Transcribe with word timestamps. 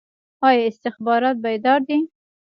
آیا 0.47 0.63
استخبارات 0.69 1.37
بیدار 1.45 1.79
دي؟ 1.87 1.97